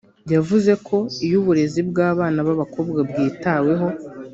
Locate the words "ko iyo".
0.87-1.35